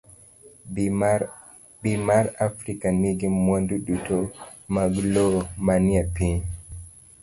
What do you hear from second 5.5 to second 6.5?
manie piny.